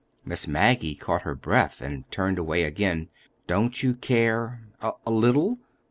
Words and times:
Miss 0.25 0.47
Maggie 0.47 0.95
caught 0.95 1.21
her 1.21 1.35
breath 1.35 1.79
and 1.79 2.09
turned 2.09 2.39
away 2.39 2.63
again. 2.63 3.09
"Don't 3.45 3.83
you 3.83 3.93
care—a 3.93 4.95
little?" 5.11 5.59